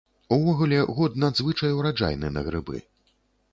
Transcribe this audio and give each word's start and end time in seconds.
Увогуле, 0.35 0.79
год 0.99 1.19
надзвычай 1.25 1.77
ураджайны 1.81 2.35
на 2.39 2.47
грыбы. 2.51 2.83